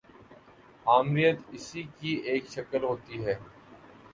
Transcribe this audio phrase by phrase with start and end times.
[0.87, 3.35] آمریت اسی کی ایک شکل ہوتی ہے۔